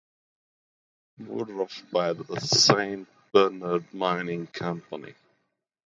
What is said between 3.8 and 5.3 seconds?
Mining Company.